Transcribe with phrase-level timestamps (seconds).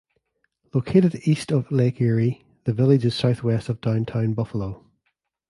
[0.73, 4.83] Located east of Lake Erie, the village is southwest of downtown Buffalo.